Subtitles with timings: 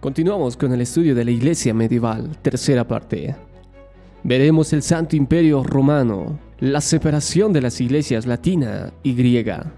[0.00, 3.36] Continuamos con el estudio de la Iglesia medieval, tercera parte.
[4.22, 9.70] Veremos el Santo Imperio Romano, la separación de las iglesias latina y griega.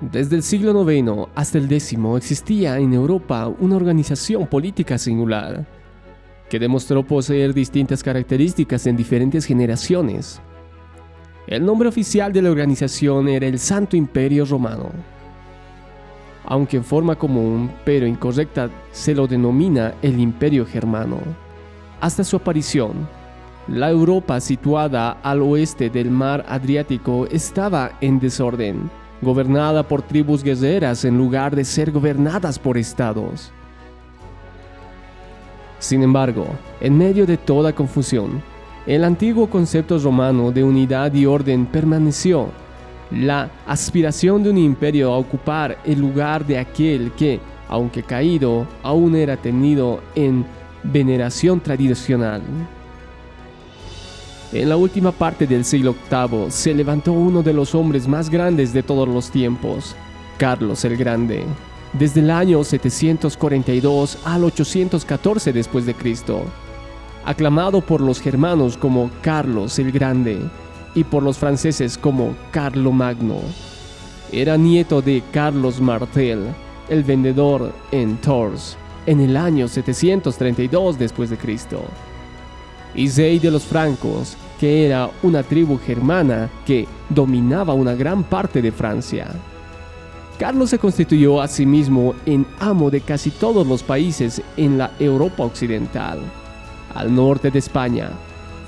[0.00, 5.66] Desde el siglo IX hasta el X existía en Europa una organización política singular,
[6.48, 10.40] que demostró poseer distintas características en diferentes generaciones.
[11.52, 14.90] El nombre oficial de la organización era el Santo Imperio Romano.
[16.46, 21.18] Aunque en forma común, pero incorrecta, se lo denomina el Imperio Germano.
[22.00, 23.06] Hasta su aparición,
[23.68, 31.04] la Europa situada al oeste del mar Adriático estaba en desorden gobernada por tribus guerreras
[31.04, 33.52] en lugar de ser gobernadas por estados.
[35.78, 36.46] Sin embargo,
[36.80, 38.42] en medio de toda confusión,
[38.86, 42.48] el antiguo concepto romano de unidad y orden permaneció.
[43.12, 49.14] La aspiración de un imperio a ocupar el lugar de aquel que, aunque caído, aún
[49.14, 50.44] era tenido en
[50.82, 52.42] veneración tradicional.
[54.52, 58.72] En la última parte del siglo VIII se levantó uno de los hombres más grandes
[58.72, 59.94] de todos los tiempos,
[60.38, 61.44] Carlos el Grande.
[61.92, 66.44] Desde el año 742 al 814 después de Cristo,
[67.24, 70.38] aclamado por los germanos como Carlos el Grande
[70.94, 73.40] y por los franceses como Carlo Magno.
[74.30, 76.46] Era nieto de Carlos Martel,
[76.88, 81.82] el vendedor en Tours, en el año 732 después de Cristo.
[82.94, 88.70] Isei de los francos, que era una tribu germana que dominaba una gran parte de
[88.70, 89.28] Francia.
[90.38, 94.92] Carlos se constituyó a sí mismo en amo de casi todos los países en la
[94.98, 96.20] Europa occidental,
[96.94, 98.10] al norte de España,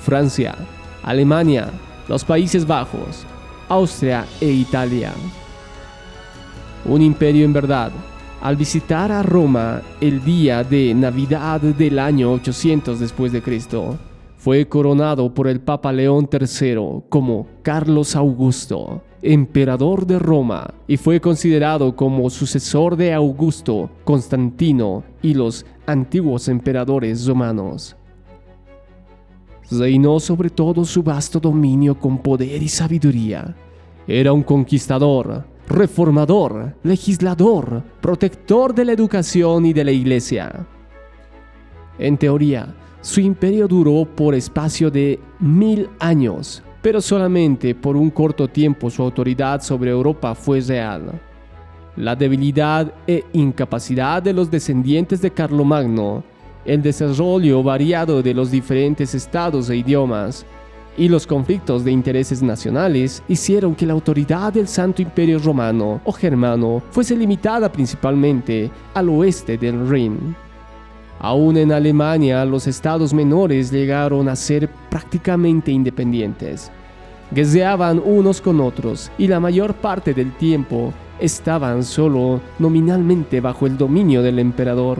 [0.00, 0.55] Francia,
[1.03, 1.70] Alemania,
[2.08, 3.25] los Países Bajos,
[3.69, 5.12] Austria e Italia.
[6.84, 7.90] Un imperio en verdad,
[8.42, 13.96] al visitar a Roma el día de Navidad del año 800 después de Cristo,
[14.36, 21.18] fue coronado por el Papa León III como Carlos Augusto, emperador de Roma, y fue
[21.18, 27.96] considerado como sucesor de Augusto, Constantino y los antiguos emperadores romanos.
[29.70, 33.57] Reinó sobre todo su vasto dominio con poder y sabiduría.
[34.07, 40.67] Era un conquistador, reformador, legislador, protector de la educación y de la iglesia.
[41.98, 48.48] En teoría, su imperio duró por espacio de mil años, pero solamente por un corto
[48.48, 51.20] tiempo su autoridad sobre Europa fue real.
[51.96, 56.25] La debilidad e incapacidad de los descendientes de Carlomagno,
[56.64, 60.47] el desarrollo variado de los diferentes estados e idiomas,
[60.97, 66.13] y los conflictos de intereses nacionales hicieron que la autoridad del Santo Imperio Romano o
[66.13, 70.36] Germano fuese limitada principalmente al oeste del Rin.
[71.19, 76.70] Aún en Alemania, los estados menores llegaron a ser prácticamente independientes.
[77.33, 83.79] Guerreaban unos con otros y la mayor parte del tiempo estaban solo nominalmente bajo el
[83.79, 84.98] dominio del emperador.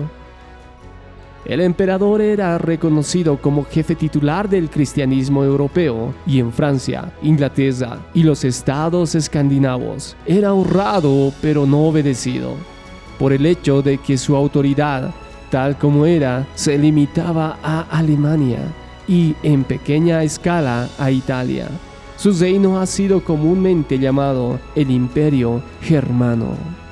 [1.44, 8.22] El emperador era reconocido como jefe titular del cristianismo europeo y en Francia, Inglaterra y
[8.22, 12.55] los estados escandinavos era honrado pero no obedecido,
[13.19, 15.15] por el hecho de que su autoridad
[15.55, 18.59] tal como era, se limitaba a Alemania
[19.06, 21.69] y en pequeña escala a Italia.
[22.16, 26.83] Su reino ha sido comúnmente llamado el Imperio Germano.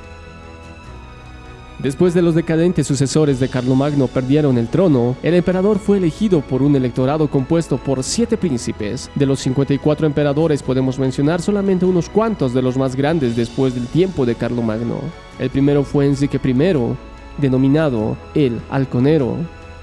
[1.82, 6.62] Después de los decadentes sucesores de Carlomagno perdieron el trono, el emperador fue elegido por
[6.62, 9.10] un electorado compuesto por siete príncipes.
[9.16, 13.88] De los 54 emperadores podemos mencionar solamente unos cuantos de los más grandes después del
[13.88, 15.00] tiempo de Carlomagno.
[15.40, 16.94] El primero fue Enrique I,
[17.38, 19.34] denominado el Halconero,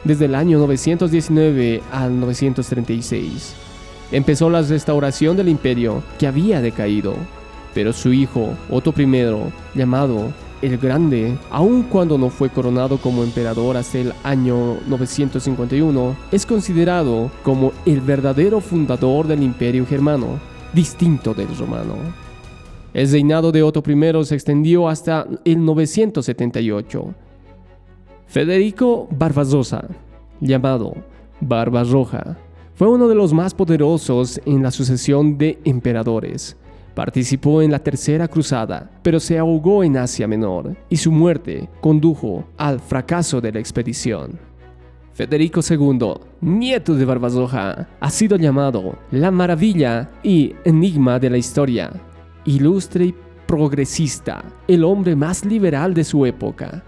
[0.06, 3.56] desde el año 919 al 936.
[4.14, 7.16] Empezó la restauración del imperio que había decaído,
[7.74, 13.78] pero su hijo Otto I, llamado el Grande, aun cuando no fue coronado como emperador
[13.78, 20.40] hasta el año 951, es considerado como el verdadero fundador del imperio germano,
[20.74, 21.96] distinto del romano.
[22.94, 27.14] El reinado de Otto I se extendió hasta el 978
[28.28, 29.88] Federico Barbarossa,
[30.40, 30.94] llamado
[31.42, 32.38] Barbarroja,
[32.80, 36.56] fue uno de los más poderosos en la sucesión de emperadores.
[37.00, 42.44] Participó en la Tercera Cruzada, pero se ahogó en Asia Menor y su muerte condujo
[42.58, 44.38] al fracaso de la expedición.
[45.14, 51.94] Federico II, nieto de Barbaroja, ha sido llamado la maravilla y enigma de la historia
[52.44, 53.16] ilustre y
[53.48, 56.84] progresista, el hombre más liberal de su época.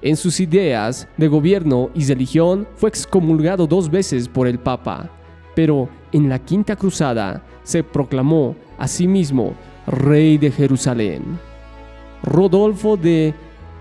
[0.00, 5.10] En sus ideas de gobierno y religión fue excomulgado dos veces por el Papa,
[5.56, 9.54] pero en la Quinta Cruzada se proclamó a sí mismo
[9.86, 11.38] rey de Jerusalén.
[12.22, 13.34] Rodolfo de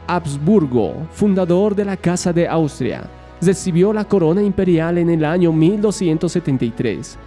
[0.07, 3.09] Habsburgo, fundador de la Casa de Austria,
[3.41, 7.17] recibió la corona imperial en el año 1273,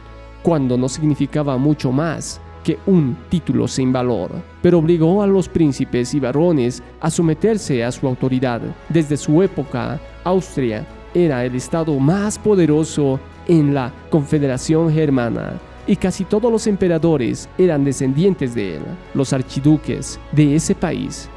[0.43, 4.31] cuando no significaba mucho más que un título sin valor,
[4.63, 8.61] pero obligó a los príncipes y varones a someterse a su autoridad.
[8.89, 16.25] Desde su época, Austria era el estado más poderoso en la Confederación Germana y casi
[16.25, 18.83] todos los emperadores eran descendientes de él,
[19.15, 21.31] los archiduques de ese país.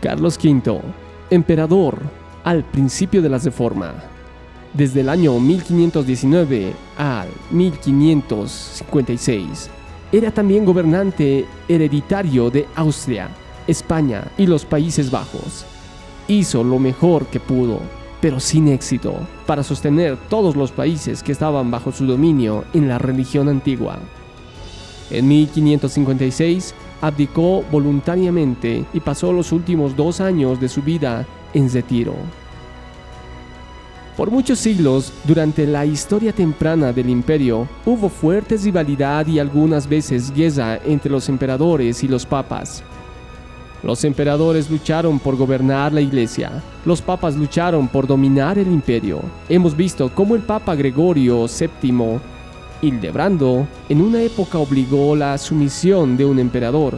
[0.00, 0.82] Carlos V,
[1.30, 1.98] emperador
[2.44, 3.94] al principio de la Reforma.
[4.74, 9.70] Desde el año 1519 al 1556,
[10.12, 13.30] era también gobernante hereditario de Austria,
[13.66, 15.64] España y los Países Bajos.
[16.28, 17.80] Hizo lo mejor que pudo,
[18.24, 22.96] pero sin éxito, para sostener todos los países que estaban bajo su dominio en la
[22.96, 23.98] religión antigua.
[25.10, 32.14] En 1556 abdicó voluntariamente y pasó los últimos dos años de su vida en retiro.
[34.16, 40.32] Por muchos siglos, durante la historia temprana del imperio, hubo fuerte rivalidad y algunas veces
[40.32, 42.82] guerra entre los emperadores y los papas.
[43.84, 49.20] Los emperadores lucharon por gobernar la iglesia, los papas lucharon por dominar el imperio.
[49.46, 52.18] Hemos visto cómo el papa Gregorio VII
[52.80, 56.94] Hildebrando en una época obligó la sumisión de un emperador,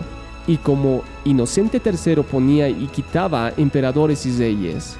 [0.46, 4.96] y como Inocente III ponía y quitaba emperadores y reyes.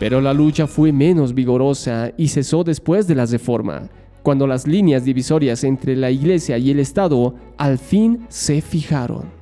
[0.00, 3.88] Pero la lucha fue menos vigorosa y cesó después de la reforma,
[4.24, 9.41] cuando las líneas divisorias entre la Iglesia y el Estado al fin se fijaron.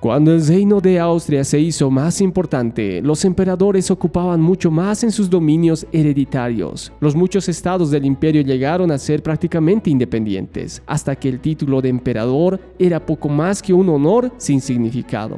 [0.00, 5.12] Cuando el reino de Austria se hizo más importante, los emperadores ocupaban mucho más en
[5.12, 6.90] sus dominios hereditarios.
[7.00, 11.90] Los muchos estados del imperio llegaron a ser prácticamente independientes, hasta que el título de
[11.90, 15.36] emperador era poco más que un honor sin significado.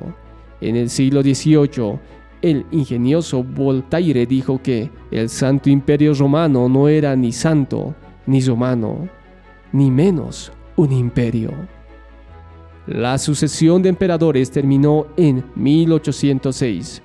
[0.60, 1.98] En el siglo XVIII,
[2.40, 9.08] el ingenioso Voltaire dijo que el Santo Imperio Romano no era ni santo, ni romano,
[9.72, 11.50] ni menos un imperio.
[12.86, 17.00] La sucesión de emperadores terminó en 1806,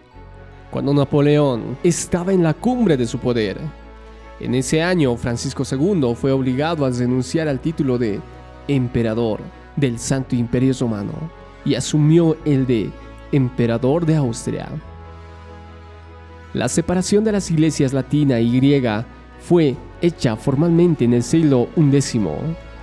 [0.71, 3.59] cuando Napoleón estaba en la cumbre de su poder.
[4.39, 8.19] En ese año, Francisco II fue obligado a renunciar al título de
[8.67, 9.39] emperador
[9.75, 11.13] del Santo Imperio Romano
[11.63, 12.89] y asumió el de
[13.31, 14.69] emperador de Austria.
[16.55, 19.05] La separación de las iglesias latina y griega
[19.39, 22.19] fue hecha formalmente en el siglo XI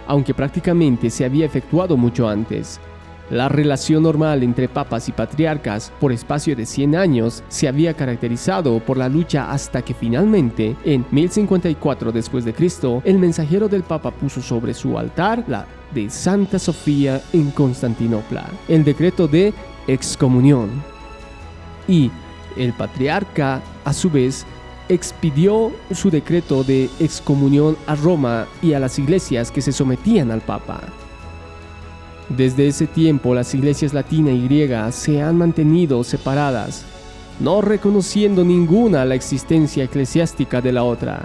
[0.07, 2.81] aunque prácticamente se había efectuado mucho antes.
[3.31, 8.79] La relación normal entre papas y patriarcas por espacio de 100 años se había caracterizado
[8.81, 12.45] por la lucha hasta que finalmente, en 1054 después
[13.05, 18.85] el mensajero del papa puso sobre su altar la de Santa Sofía en Constantinopla, el
[18.85, 19.55] decreto de
[19.87, 20.71] excomunión.
[21.89, 22.11] Y
[22.57, 24.47] el patriarca, a su vez,
[24.89, 30.41] expidió su decreto de excomunión a Roma y a las iglesias que se sometían al
[30.41, 30.81] Papa.
[32.29, 36.85] Desde ese tiempo las iglesias latina y griega se han mantenido separadas,
[37.41, 41.23] no reconociendo ninguna la existencia eclesiástica de la otra.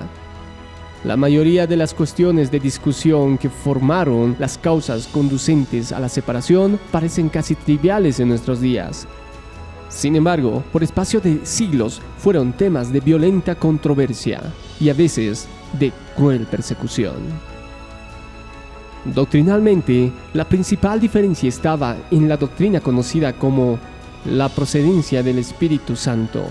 [1.06, 6.78] La mayoría de las cuestiones de discusión que formaron las causas conducentes a la separación
[6.92, 9.08] parecen casi triviales en nuestros días,
[9.90, 14.42] sin embargo, por espacio de siglos fueron temas de violenta controversia
[14.80, 15.48] y a veces
[15.80, 17.16] de cruel persecución.
[19.06, 23.80] Doctrinalmente, la principal diferencia estaba en la doctrina conocida como
[24.26, 26.44] la procedencia del Espíritu Santo.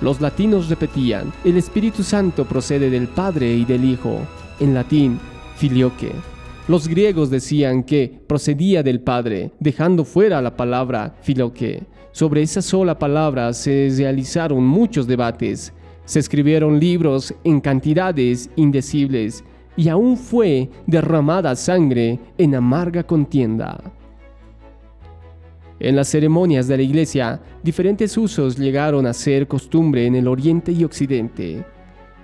[0.00, 4.20] Los latinos repetían, el Espíritu Santo procede del Padre y del Hijo,
[4.58, 5.20] en latín,
[5.56, 6.12] filioque.
[6.70, 11.82] Los griegos decían que procedía del Padre, dejando fuera la palabra filioque.
[12.12, 15.72] Sobre esa sola palabra se realizaron muchos debates,
[16.04, 19.42] se escribieron libros en cantidades indecibles
[19.76, 23.92] y aún fue derramada sangre en amarga contienda.
[25.80, 30.70] En las ceremonias de la iglesia, diferentes usos llegaron a ser costumbre en el oriente
[30.70, 31.66] y occidente,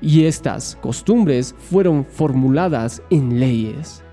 [0.01, 4.05] y estas costumbres fueron formuladas en leyes.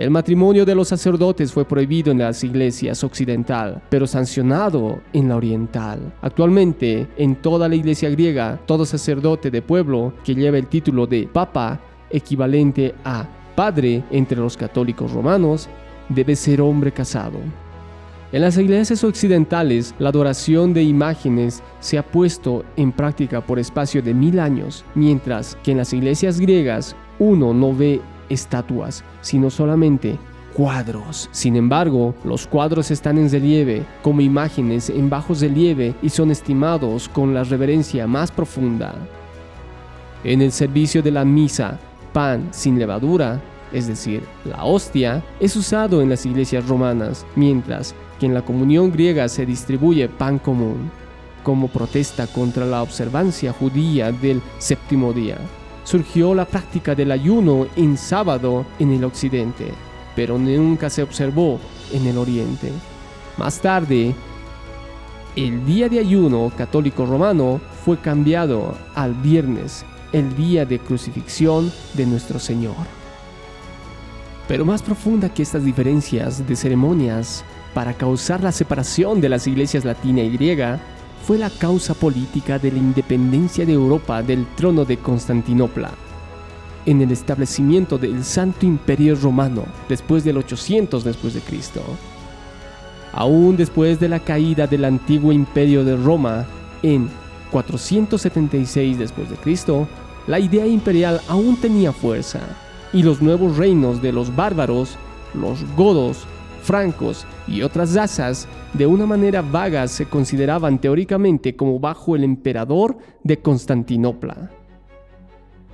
[0.00, 5.36] El matrimonio de los sacerdotes fue prohibido en las iglesias occidental, pero sancionado en la
[5.36, 6.14] oriental.
[6.22, 11.28] Actualmente, en toda la iglesia griega, todo sacerdote de pueblo que lleva el título de
[11.30, 11.78] papa,
[12.08, 15.68] equivalente a padre entre los católicos romanos,
[16.08, 17.38] debe ser hombre casado.
[18.32, 24.00] En las iglesias occidentales, la adoración de imágenes se ha puesto en práctica por espacio
[24.00, 30.18] de mil años, mientras que en las iglesias griegas uno no ve estatuas, sino solamente
[30.54, 31.28] cuadros.
[31.32, 37.08] Sin embargo, los cuadros están en relieve como imágenes en bajos relieve y son estimados
[37.08, 38.94] con la reverencia más profunda.
[40.24, 41.78] En el servicio de la misa,
[42.12, 43.40] pan sin levadura,
[43.72, 48.90] es decir, la hostia, es usado en las iglesias romanas, mientras que en la comunión
[48.90, 50.90] griega se distribuye pan común,
[51.42, 55.38] como protesta contra la observancia judía del séptimo día.
[55.90, 59.72] Surgió la práctica del ayuno en sábado en el occidente,
[60.14, 61.58] pero nunca se observó
[61.92, 62.70] en el oriente.
[63.36, 64.14] Más tarde,
[65.34, 72.06] el día de ayuno católico romano fue cambiado al viernes, el día de crucifixión de
[72.06, 72.86] nuestro Señor.
[74.46, 77.44] Pero más profunda que estas diferencias de ceremonias
[77.74, 80.78] para causar la separación de las iglesias latina y griega
[81.22, 85.90] fue la causa política de la independencia de Europa del trono de Constantinopla.
[86.86, 91.82] En el establecimiento del Santo Imperio Romano después del 800 después de Cristo.
[93.12, 96.46] Aún después de la caída del antiguo Imperio de Roma
[96.82, 97.08] en
[97.50, 99.88] 476 después de Cristo,
[100.26, 102.40] la idea imperial aún tenía fuerza
[102.92, 104.96] y los nuevos reinos de los bárbaros,
[105.34, 106.26] los godos,
[106.62, 112.98] francos y otras razas de una manera vaga se consideraban teóricamente como bajo el emperador
[113.24, 114.50] de Constantinopla.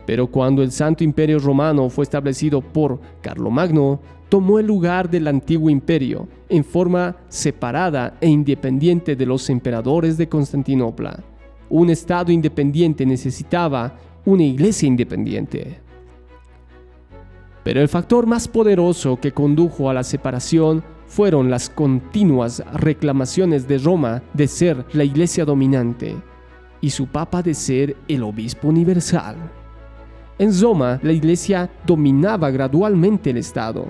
[0.07, 5.69] Pero cuando el Santo Imperio Romano fue establecido por Carlomagno, tomó el lugar del antiguo
[5.69, 11.23] imperio en forma separada e independiente de los emperadores de Constantinopla.
[11.69, 15.86] Un Estado independiente necesitaba una iglesia independiente.
[17.67, 23.79] Pero el factor más poderoso que condujo a la separación fueron las continuas reclamaciones de
[23.79, 26.15] Roma de ser la iglesia dominante
[26.81, 29.35] y su papa de ser el obispo universal.
[30.39, 33.85] En Roma la iglesia dominaba gradualmente el Estado.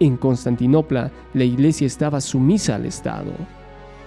[0.00, 3.30] En Constantinopla la iglesia estaba sumisa al Estado.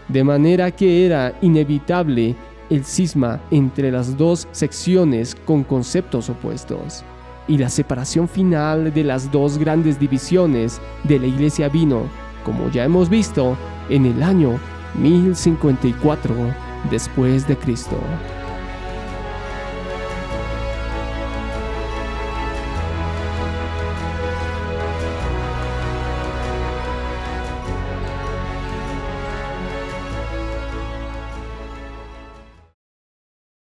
[0.10, 2.36] De manera que era inevitable
[2.70, 7.06] el cisma entre las dos secciones con conceptos opuestos
[7.48, 12.04] y la separación final de las dos grandes divisiones de la iglesia vino,
[12.44, 13.58] como ya hemos visto,
[13.90, 14.60] en el año
[14.96, 16.36] 1054
[16.90, 17.98] después de Cristo.